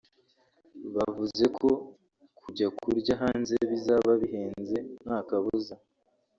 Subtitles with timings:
[0.95, 1.69] Bavuze ko
[2.39, 5.75] kujya kurya hanze bizaba bihenze nta kabuza